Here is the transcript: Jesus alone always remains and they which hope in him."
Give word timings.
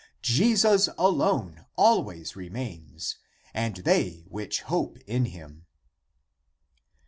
Jesus 0.23 0.89
alone 0.97 1.67
always 1.75 2.35
remains 2.35 3.17
and 3.53 3.75
they 3.75 4.23
which 4.29 4.61
hope 4.63 4.97
in 5.05 5.25
him." 5.25 5.67